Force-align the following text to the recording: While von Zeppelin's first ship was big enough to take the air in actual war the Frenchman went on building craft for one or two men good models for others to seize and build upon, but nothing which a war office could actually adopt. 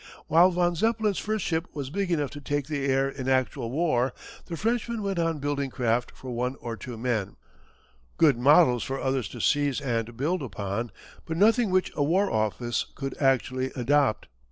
While 0.25 0.49
von 0.49 0.73
Zeppelin's 0.73 1.19
first 1.19 1.45
ship 1.45 1.67
was 1.75 1.91
big 1.91 2.09
enough 2.09 2.31
to 2.31 2.41
take 2.41 2.65
the 2.65 2.87
air 2.87 3.07
in 3.07 3.29
actual 3.29 3.69
war 3.69 4.15
the 4.47 4.57
Frenchman 4.57 5.03
went 5.03 5.19
on 5.19 5.37
building 5.37 5.69
craft 5.69 6.13
for 6.15 6.31
one 6.31 6.55
or 6.59 6.75
two 6.75 6.97
men 6.97 7.35
good 8.17 8.35
models 8.35 8.83
for 8.83 8.99
others 8.99 9.27
to 9.29 9.39
seize 9.39 9.79
and 9.79 10.17
build 10.17 10.41
upon, 10.41 10.91
but 11.25 11.37
nothing 11.37 11.69
which 11.69 11.91
a 11.95 12.01
war 12.03 12.31
office 12.31 12.87
could 12.95 13.15
actually 13.21 13.71
adopt. 13.75 14.25